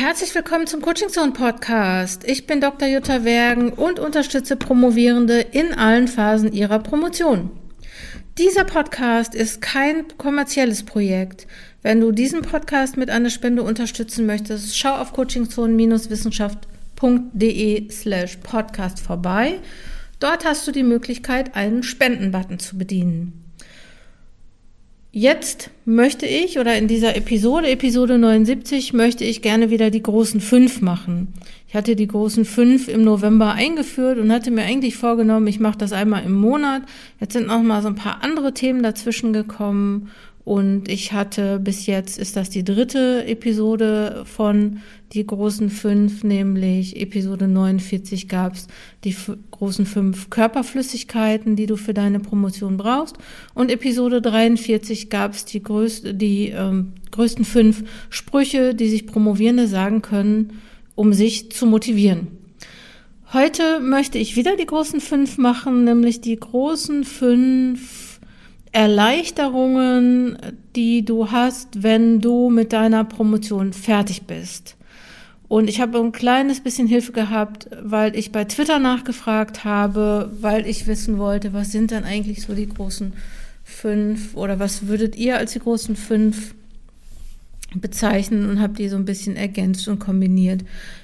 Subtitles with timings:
[0.00, 2.24] Herzlich willkommen zum Coaching Zone Podcast.
[2.24, 2.88] Ich bin Dr.
[2.88, 7.50] Jutta Wergen und unterstütze Promovierende in allen Phasen ihrer Promotion.
[8.38, 11.46] Dieser Podcast ist kein kommerzielles Projekt.
[11.82, 19.60] Wenn du diesen Podcast mit einer Spende unterstützen möchtest, schau auf coachingzone-wissenschaft.de slash podcast vorbei.
[20.18, 23.49] Dort hast du die Möglichkeit, einen Spendenbutton zu bedienen.
[25.12, 30.40] Jetzt möchte ich oder in dieser Episode, Episode 79, möchte ich gerne wieder die großen
[30.40, 31.34] fünf machen.
[31.66, 35.78] Ich hatte die großen fünf im November eingeführt und hatte mir eigentlich vorgenommen, ich mache
[35.78, 36.82] das einmal im Monat.
[37.18, 40.10] Jetzt sind noch mal so ein paar andere Themen dazwischen gekommen
[40.50, 44.80] und ich hatte bis jetzt ist das die dritte Episode von
[45.12, 48.66] die großen fünf, nämlich Episode 49 gab es
[49.04, 49.14] die
[49.52, 53.16] großen fünf Körperflüssigkeiten, die du für deine Promotion brauchst.
[53.54, 59.68] Und Episode 43 gab es die, größte, die ähm, größten fünf Sprüche, die sich Promovierende
[59.68, 60.54] sagen können,
[60.96, 62.26] um sich zu motivieren.
[63.32, 68.09] Heute möchte ich wieder die großen fünf machen, nämlich die großen fünf
[68.72, 70.38] Erleichterungen,
[70.76, 74.76] die du hast, wenn du mit deiner Promotion fertig bist.
[75.48, 80.64] Und ich habe ein kleines bisschen Hilfe gehabt, weil ich bei Twitter nachgefragt habe, weil
[80.64, 83.14] ich wissen wollte, was sind dann eigentlich so die großen
[83.64, 86.54] fünf oder was würdet ihr als die großen fünf
[87.74, 90.62] bezeichnen und habe die so ein bisschen ergänzt und kombiniert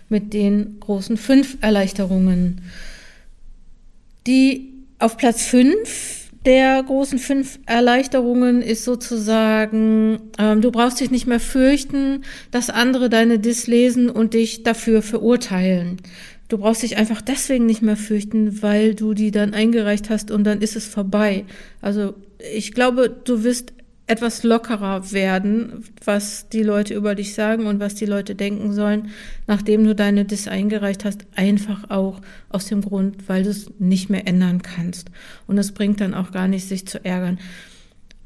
[0.09, 2.61] mit den großen fünf Erleichterungen.
[4.29, 11.27] Die auf Platz fünf der großen fünf Erleichterungen ist sozusagen, ähm, du brauchst dich nicht
[11.27, 15.97] mehr fürchten, dass andere deine Dis lesen und dich dafür verurteilen.
[16.49, 20.45] Du brauchst dich einfach deswegen nicht mehr fürchten, weil du die dann eingereicht hast und
[20.45, 21.45] dann ist es vorbei.
[21.83, 22.15] Also
[22.55, 23.73] ich glaube, du wirst
[24.07, 29.11] etwas lockerer werden, was die Leute über dich sagen und was die Leute denken sollen,
[29.47, 34.09] nachdem du deine Dis eingereicht hast, einfach auch aus dem Grund, weil du es nicht
[34.09, 35.11] mehr ändern kannst.
[35.49, 37.39] Und es bringt dann auch gar nicht, sich zu ärgern.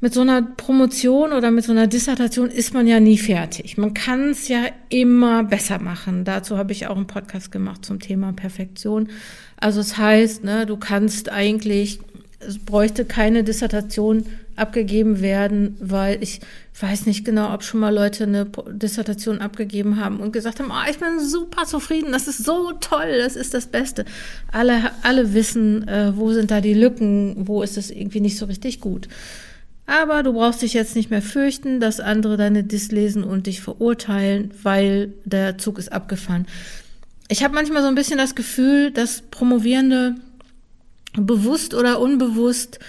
[0.03, 3.77] Mit so einer Promotion oder mit so einer Dissertation ist man ja nie fertig.
[3.77, 6.25] Man kann es ja immer besser machen.
[6.25, 9.09] Dazu habe ich auch einen Podcast gemacht zum Thema Perfektion.
[9.57, 11.99] Also es das heißt, ne, du kannst eigentlich,
[12.39, 14.25] es bräuchte keine Dissertation
[14.61, 16.39] abgegeben werden, weil ich
[16.79, 20.89] weiß nicht genau, ob schon mal Leute eine Dissertation abgegeben haben und gesagt haben, oh,
[20.89, 24.05] ich bin super zufrieden, das ist so toll, das ist das Beste.
[24.51, 28.45] Alle, alle wissen, äh, wo sind da die Lücken, wo ist es irgendwie nicht so
[28.45, 29.09] richtig gut.
[29.85, 33.61] Aber du brauchst dich jetzt nicht mehr fürchten, dass andere deine Dis lesen und dich
[33.61, 36.47] verurteilen, weil der Zug ist abgefahren.
[37.27, 40.15] Ich habe manchmal so ein bisschen das Gefühl, dass Promovierende
[41.13, 42.79] bewusst oder unbewusst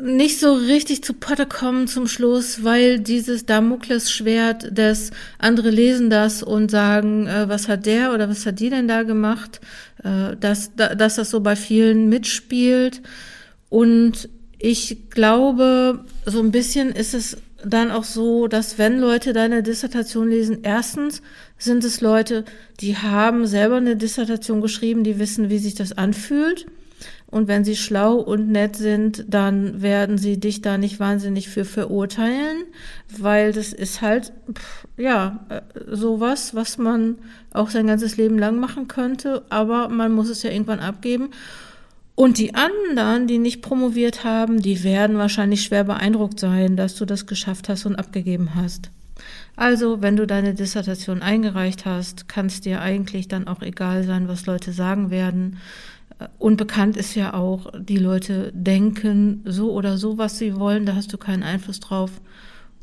[0.00, 6.42] nicht so richtig zu Potte kommen zum Schluss, weil dieses Damoklesschwert des andere lesen das
[6.42, 9.60] und sagen, äh, was hat der oder was hat die denn da gemacht,
[10.02, 13.02] äh, dass, da, dass das so bei vielen mitspielt.
[13.68, 19.62] Und ich glaube, so ein bisschen ist es dann auch so, dass wenn Leute deine
[19.62, 21.22] Dissertation lesen, erstens
[21.58, 22.44] sind es Leute,
[22.80, 26.66] die haben selber eine Dissertation geschrieben, die wissen, wie sich das anfühlt
[27.32, 31.64] und wenn sie schlau und nett sind, dann werden sie dich da nicht wahnsinnig für
[31.64, 32.64] verurteilen,
[33.18, 37.16] weil das ist halt, pff, ja, äh, sowas, was man
[37.50, 41.30] auch sein ganzes Leben lang machen könnte, aber man muss es ja irgendwann abgeben.
[42.14, 47.06] Und die anderen, die nicht promoviert haben, die werden wahrscheinlich schwer beeindruckt sein, dass du
[47.06, 48.90] das geschafft hast und abgegeben hast.
[49.56, 54.28] Also, wenn du deine Dissertation eingereicht hast, kann es dir eigentlich dann auch egal sein,
[54.28, 55.58] was Leute sagen werden.
[56.38, 60.94] Und bekannt ist ja auch, die Leute denken so oder so, was sie wollen, da
[60.94, 62.10] hast du keinen Einfluss drauf.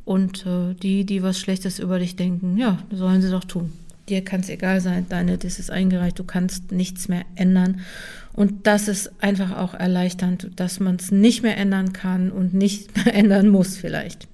[0.06, 3.72] Und äh, die, die was Schlechtes über dich denken, ja, sollen sie doch tun.
[4.08, 7.82] Dir kann es egal sein, deine, das ist eingereicht, du kannst nichts mehr ändern.
[8.34, 12.96] Und das ist einfach auch erleichternd, dass man es nicht mehr ändern kann und nicht
[13.06, 14.29] mehr ändern muss vielleicht.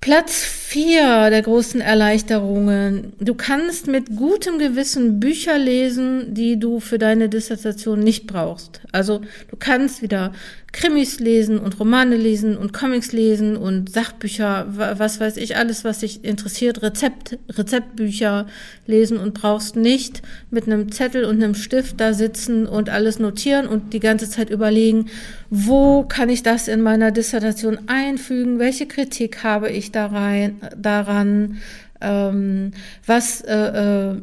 [0.00, 3.12] Platz vier der großen Erleichterungen.
[3.18, 8.80] Du kannst mit gutem Gewissen Bücher lesen, die du für deine Dissertation nicht brauchst.
[8.92, 10.32] Also du kannst wieder
[10.72, 16.00] Krimis lesen und Romane lesen und Comics lesen und Sachbücher, was weiß ich, alles, was
[16.00, 18.46] dich interessiert, Rezept, Rezeptbücher
[18.86, 23.66] lesen und brauchst nicht mit einem Zettel und einem Stift da sitzen und alles notieren
[23.66, 25.06] und die ganze Zeit überlegen,
[25.48, 31.58] wo kann ich das in meiner Dissertation einfügen, welche Kritik habe ich da rein, daran,
[32.00, 32.72] ähm,
[33.06, 34.16] was äh, äh,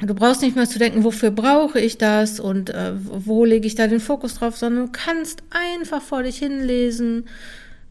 [0.00, 3.76] Du brauchst nicht mehr zu denken, wofür brauche ich das und äh, wo lege ich
[3.76, 7.24] da den Fokus drauf, sondern du kannst einfach vor dich hinlesen,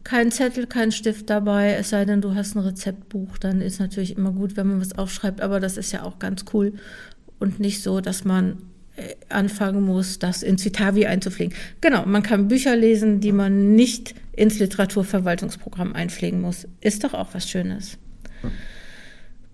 [0.04, 4.16] kein Zettel, kein Stift dabei, es sei denn, du hast ein Rezeptbuch, dann ist natürlich
[4.16, 6.74] immer gut, wenn man was aufschreibt, aber das ist ja auch ganz cool
[7.40, 8.58] und nicht so, dass man
[8.94, 11.56] äh, anfangen muss, das ins Vitavi einzupflegen.
[11.80, 16.68] Genau, man kann Bücher lesen, die man nicht ins Literaturverwaltungsprogramm einpflegen muss.
[16.80, 17.98] Ist doch auch was Schönes.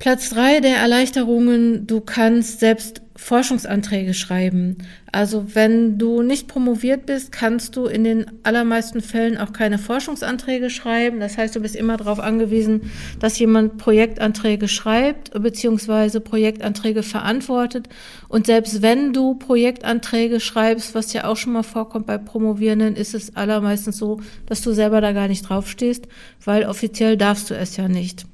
[0.03, 4.79] Platz drei der Erleichterungen, du kannst selbst Forschungsanträge schreiben.
[5.13, 10.71] Also wenn du nicht promoviert bist, kannst du in den allermeisten Fällen auch keine Forschungsanträge
[10.71, 11.21] schreiben.
[11.21, 12.91] Das heißt, du bist immer darauf angewiesen,
[13.21, 16.19] dass jemand Projektanträge schreibt bzw.
[16.19, 17.89] Projektanträge verantwortet.
[18.27, 23.15] Und selbst wenn du Projektanträge schreibst, was ja auch schon mal vorkommt bei Promovierenden, ist
[23.15, 26.09] es allermeistens so, dass du selber da gar nicht draufstehst,
[26.45, 28.27] weil offiziell darfst du es ja nicht.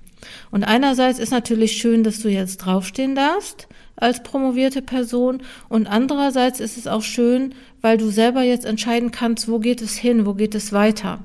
[0.50, 3.68] Und einerseits ist natürlich schön, dass du jetzt draufstehen darfst
[4.00, 9.48] als promovierte Person und andererseits ist es auch schön, weil du selber jetzt entscheiden kannst,
[9.48, 11.18] wo geht es hin, wo geht es weiter.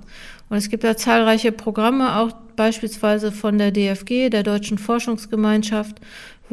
[0.50, 5.98] Und es gibt ja zahlreiche Programme, auch beispielsweise von der DFG, der Deutschen Forschungsgemeinschaft,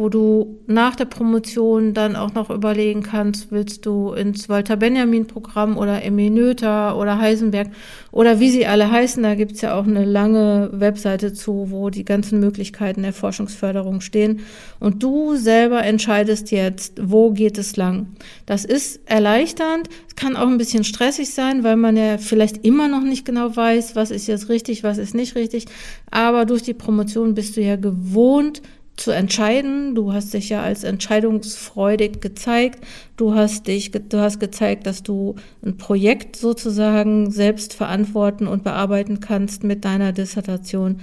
[0.01, 5.27] wo du nach der Promotion dann auch noch überlegen kannst, willst du ins Walter Benjamin
[5.27, 7.69] Programm oder Emmy Noether oder Heisenberg
[8.11, 12.07] oder wie sie alle heißen, da gibt's ja auch eine lange Webseite zu, wo die
[12.07, 14.41] ganzen Möglichkeiten der Forschungsförderung stehen.
[14.81, 18.07] Und du selber entscheidest jetzt, wo geht es lang.
[18.47, 22.89] Das ist erleichternd, es kann auch ein bisschen stressig sein, weil man ja vielleicht immer
[22.89, 25.67] noch nicht genau weiß, was ist jetzt richtig, was ist nicht richtig.
[26.11, 28.63] Aber durch die Promotion bist du ja gewohnt,
[28.97, 29.95] zu entscheiden.
[29.95, 32.85] Du hast dich ja als entscheidungsfreudig gezeigt.
[33.17, 39.21] Du hast dich, du hast gezeigt, dass du ein Projekt sozusagen selbst verantworten und bearbeiten
[39.21, 41.01] kannst mit deiner Dissertation.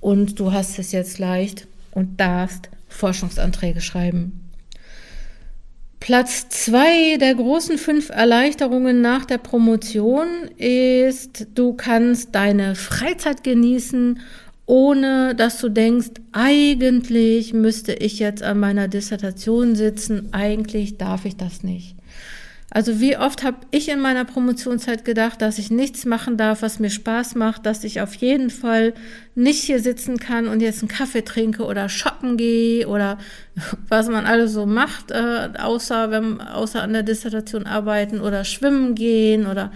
[0.00, 4.50] Und du hast es jetzt leicht und darfst Forschungsanträge schreiben.
[6.00, 14.18] Platz zwei der großen fünf Erleichterungen nach der Promotion ist, du kannst deine Freizeit genießen
[14.70, 21.36] ohne dass du denkst, eigentlich müsste ich jetzt an meiner Dissertation sitzen, eigentlich darf ich
[21.36, 21.96] das nicht.
[22.70, 26.78] Also wie oft habe ich in meiner Promotionszeit gedacht, dass ich nichts machen darf, was
[26.78, 28.94] mir Spaß macht, dass ich auf jeden Fall
[29.34, 33.18] nicht hier sitzen kann und jetzt einen Kaffee trinke oder shoppen gehe oder
[33.88, 38.94] was man alles so macht, äh, außer, wenn, außer an der Dissertation arbeiten oder schwimmen
[38.94, 39.72] gehen oder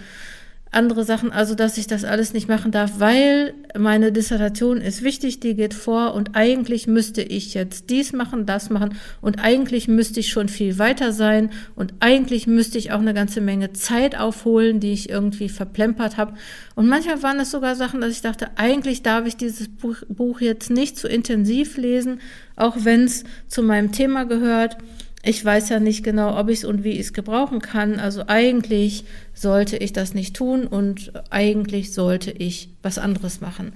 [0.75, 5.41] andere Sachen, also dass ich das alles nicht machen darf, weil meine Dissertation ist wichtig,
[5.41, 10.21] die geht vor und eigentlich müsste ich jetzt dies machen, das machen und eigentlich müsste
[10.21, 14.81] ich schon viel weiter sein und eigentlich müsste ich auch eine ganze Menge Zeit aufholen,
[14.81, 16.35] die ich irgendwie verplempert habe.
[16.75, 20.41] Und manchmal waren das sogar Sachen, dass ich dachte, eigentlich darf ich dieses Buch, Buch
[20.41, 22.21] jetzt nicht zu so intensiv lesen,
[22.57, 24.77] auch wenn es zu meinem Thema gehört
[25.25, 27.99] ich weiß ja nicht genau, ob ich es und wie ich es gebrauchen kann.
[27.99, 33.73] Also eigentlich sollte ich das nicht tun und eigentlich sollte ich was anderes machen.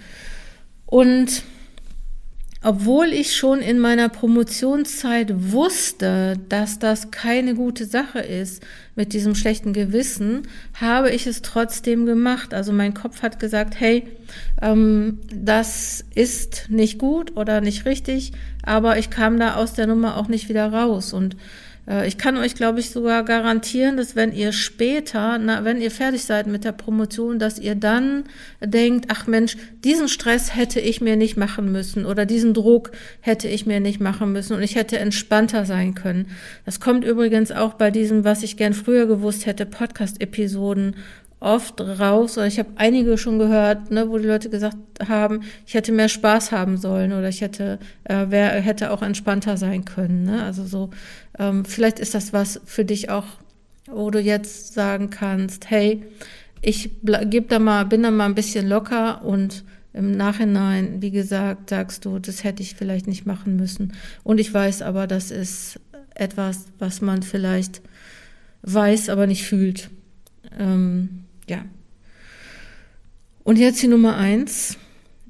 [0.87, 1.43] Und
[2.63, 8.65] obwohl ich schon in meiner Promotionszeit wusste, dass das keine gute Sache ist
[8.97, 10.43] mit diesem schlechten Gewissen,
[10.75, 12.53] habe ich es trotzdem gemacht.
[12.53, 14.09] Also mein Kopf hat gesagt, hey,
[14.61, 18.33] ähm, das ist nicht gut oder nicht richtig,
[18.65, 21.13] aber ich kam da aus der Nummer auch nicht wieder raus.
[21.13, 21.37] Und
[22.07, 26.23] ich kann euch, glaube ich, sogar garantieren, dass wenn ihr später, na, wenn ihr fertig
[26.23, 28.25] seid mit der Promotion, dass ihr dann
[28.61, 32.91] denkt, ach Mensch, diesen Stress hätte ich mir nicht machen müssen oder diesen Druck
[33.21, 36.27] hätte ich mir nicht machen müssen und ich hätte entspannter sein können.
[36.67, 40.95] Das kommt übrigens auch bei diesem, was ich gern früher gewusst hätte, Podcast-Episoden
[41.41, 44.77] oft raus, oder ich habe einige schon gehört, ne, wo die Leute gesagt
[45.07, 49.57] haben, ich hätte mehr Spaß haben sollen oder ich hätte, äh, wer hätte auch entspannter
[49.57, 50.25] sein können.
[50.25, 50.43] Ne?
[50.43, 50.91] Also so,
[51.39, 53.27] ähm, vielleicht ist das was für dich auch,
[53.87, 56.03] wo du jetzt sagen kannst, hey,
[56.61, 61.71] ich geb da mal, bin da mal ein bisschen locker und im Nachhinein, wie gesagt,
[61.71, 63.95] sagst du, das hätte ich vielleicht nicht machen müssen.
[64.23, 65.81] Und ich weiß aber, das ist
[66.15, 67.81] etwas, was man vielleicht
[68.63, 69.89] weiß, aber nicht fühlt.
[70.59, 71.65] Ähm, ja.
[73.45, 74.77] Und jetzt die Nummer eins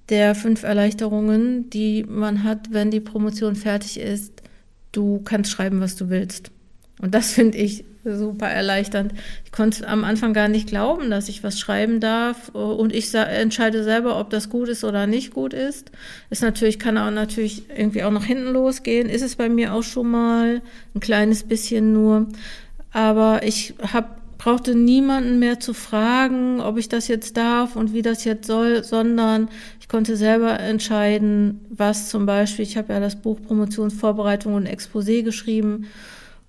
[0.09, 4.43] der fünf Erleichterungen, die man hat, wenn die Promotion fertig ist.
[4.93, 6.51] Du kannst schreiben, was du willst.
[7.01, 9.13] Und das finde ich super erleichternd.
[9.45, 13.85] Ich konnte am Anfang gar nicht glauben, dass ich was schreiben darf und ich entscheide
[13.85, 15.91] selber, ob das gut ist oder nicht gut ist.
[16.31, 19.11] Ist natürlich, kann auch natürlich irgendwie auch nach hinten losgehen.
[19.11, 20.63] Ist es bei mir auch schon mal
[20.95, 22.29] ein kleines bisschen nur.
[22.93, 28.02] Aber ich habe brauchte niemanden mehr zu fragen, ob ich das jetzt darf und wie
[28.02, 29.49] das jetzt soll, sondern
[29.80, 35.23] ich konnte selber entscheiden, was zum Beispiel, ich habe ja das Buch Promotionsvorbereitung und Exposé
[35.23, 35.87] geschrieben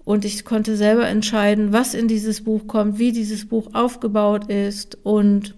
[0.06, 4.98] und ich konnte selber entscheiden, was in dieses Buch kommt, wie dieses Buch aufgebaut ist
[5.04, 5.56] und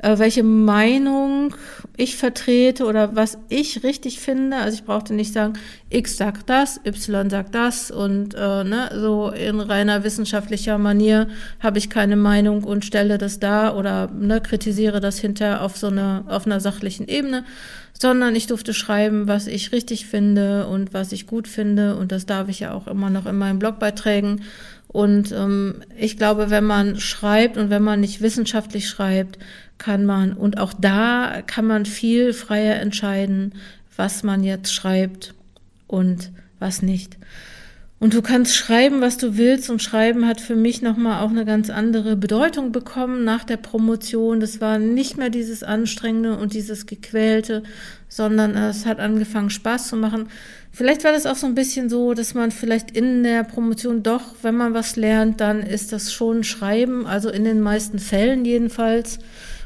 [0.00, 1.54] welche Meinung
[1.96, 4.56] ich vertrete oder was ich richtig finde.
[4.56, 5.54] Also ich brauchte nicht sagen,
[5.90, 11.28] X sagt das, Y sagt das und äh, ne, so in reiner wissenschaftlicher Manier
[11.60, 15.86] habe ich keine Meinung und stelle das da oder ne, kritisiere das hinterher auf so
[15.86, 17.44] einer auf einer sachlichen Ebene,
[17.92, 22.26] sondern ich durfte schreiben, was ich richtig finde und was ich gut finde und das
[22.26, 24.42] darf ich ja auch immer noch in meinen Blogbeiträgen.
[24.94, 29.40] Und ähm, ich glaube, wenn man schreibt und wenn man nicht wissenschaftlich schreibt,
[29.76, 33.54] kann man, und auch da kann man viel freier entscheiden,
[33.96, 35.34] was man jetzt schreibt
[35.88, 37.18] und was nicht.
[37.98, 39.68] Und du kannst schreiben, was du willst.
[39.68, 44.38] Und Schreiben hat für mich nochmal auch eine ganz andere Bedeutung bekommen nach der Promotion.
[44.38, 47.64] Das war nicht mehr dieses Anstrengende und dieses Gequälte,
[48.08, 50.28] sondern es hat angefangen Spaß zu machen.
[50.76, 54.34] Vielleicht war das auch so ein bisschen so, dass man vielleicht in der Promotion doch,
[54.42, 59.20] wenn man was lernt, dann ist das schon Schreiben, also in den meisten Fällen jedenfalls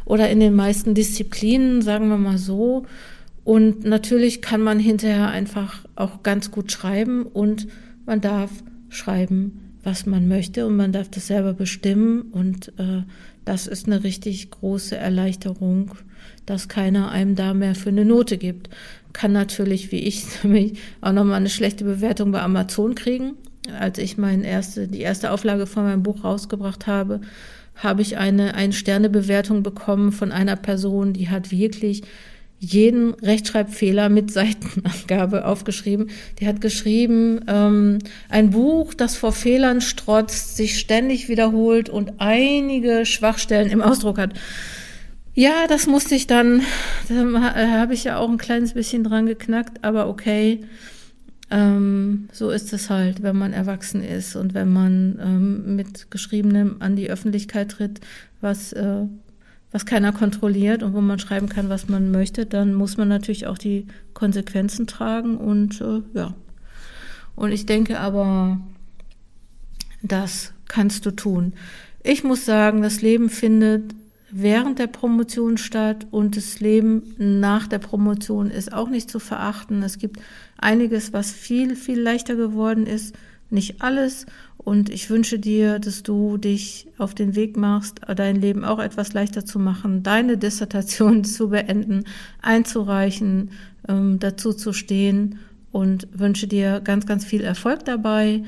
[0.04, 2.84] oder in den meisten Disziplinen, sagen wir mal so.
[3.42, 7.68] Und natürlich kann man hinterher einfach auch ganz gut schreiben und
[8.04, 8.50] man darf
[8.90, 12.20] schreiben, was man möchte und man darf das selber bestimmen.
[12.32, 13.04] Und äh,
[13.46, 15.92] das ist eine richtig große Erleichterung,
[16.46, 18.70] dass keiner einem da mehr für eine Note gibt.
[19.12, 20.24] Kann natürlich, wie ich,
[21.00, 23.34] auch nochmal eine schlechte Bewertung bei Amazon kriegen.
[23.78, 27.20] Als ich mein erste, die erste Auflage von meinem Buch rausgebracht habe,
[27.76, 32.02] habe ich eine Ein-Sterne-Bewertung bekommen von einer Person, die hat wirklich
[32.60, 36.10] jeden Rechtschreibfehler mit Seitenangabe aufgeschrieben.
[36.40, 43.06] Die hat geschrieben, ähm, ein Buch, das vor Fehlern strotzt, sich ständig wiederholt und einige
[43.06, 44.34] Schwachstellen im Ausdruck hat.
[45.38, 46.62] Ja, das musste ich dann,
[47.08, 50.64] da habe ich ja auch ein kleines bisschen dran geknackt, aber okay.
[51.48, 56.78] Ähm, so ist es halt, wenn man erwachsen ist und wenn man ähm, mit Geschriebenem
[56.80, 58.00] an die Öffentlichkeit tritt,
[58.40, 59.04] was, äh,
[59.70, 63.46] was keiner kontrolliert und wo man schreiben kann, was man möchte, dann muss man natürlich
[63.46, 66.34] auch die Konsequenzen tragen und äh, ja.
[67.36, 68.60] Und ich denke aber,
[70.02, 71.52] das kannst du tun.
[72.02, 73.94] Ich muss sagen, das Leben findet
[74.30, 79.82] während der Promotion statt und das Leben nach der Promotion ist auch nicht zu verachten.
[79.82, 80.20] Es gibt
[80.58, 83.14] einiges, was viel, viel leichter geworden ist,
[83.50, 84.26] nicht alles.
[84.58, 89.14] Und ich wünsche dir, dass du dich auf den Weg machst, dein Leben auch etwas
[89.14, 92.04] leichter zu machen, deine Dissertation zu beenden,
[92.42, 93.50] einzureichen,
[93.88, 95.38] ähm, dazu zu stehen
[95.72, 98.42] und wünsche dir ganz, ganz viel Erfolg dabei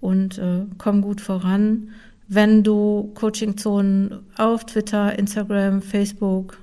[0.00, 1.88] und äh, komm gut voran
[2.28, 6.58] wenn du Coaching-Zonen auf Twitter, Instagram, Facebook,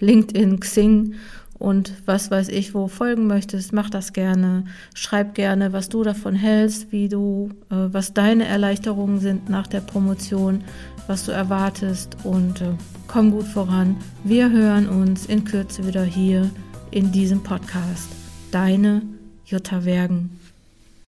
[0.00, 1.14] LinkedIn, Xing
[1.58, 4.64] und was weiß ich wo folgen möchtest, mach das gerne.
[4.94, 9.80] Schreib gerne, was du davon hältst, wie du, äh, was deine Erleichterungen sind nach der
[9.80, 10.64] Promotion,
[11.06, 12.74] was du erwartest und äh,
[13.06, 13.96] komm gut voran.
[14.24, 16.50] Wir hören uns in Kürze wieder hier
[16.90, 18.08] in diesem Podcast.
[18.50, 19.02] Deine
[19.44, 20.30] Jutta Wergen.